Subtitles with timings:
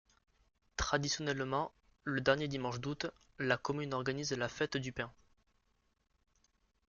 [0.77, 1.71] Traditionnellement,
[2.05, 3.05] le dernier dimanche d'août,
[3.37, 5.11] la commune organise la fête du Pain.